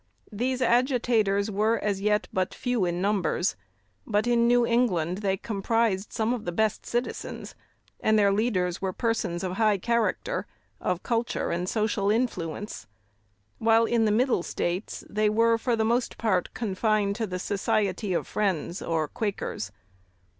These 0.31 0.63
agitators 0.63 1.51
were 1.51 1.77
as 1.77 2.01
yet 2.01 2.27
but 2.33 2.55
few 2.55 2.85
in 2.85 3.03
numbers: 3.03 3.55
but 4.07 4.25
in 4.25 4.47
New 4.47 4.65
England 4.65 5.19
they 5.19 5.37
comprised 5.37 6.11
some 6.11 6.33
of 6.33 6.43
the 6.43 6.51
best 6.51 6.87
citizens, 6.87 7.53
and 7.99 8.17
the 8.17 8.31
leaders 8.31 8.81
were 8.81 8.93
persons 8.93 9.43
of 9.43 9.57
high 9.57 9.77
character, 9.77 10.47
of 10.79 11.03
culture 11.03 11.51
and 11.51 11.69
social 11.69 12.09
influence; 12.09 12.87
while, 13.59 13.85
in 13.85 14.05
the 14.05 14.11
Middle 14.11 14.41
States, 14.41 15.03
they 15.07 15.29
were, 15.29 15.59
for 15.59 15.75
the 15.75 15.85
most 15.85 16.17
part, 16.17 16.51
confined 16.55 17.15
to 17.17 17.27
the 17.27 17.37
Society 17.37 18.11
of 18.11 18.25
Friends, 18.25 18.81
or 18.81 19.07
Quakers. 19.07 19.71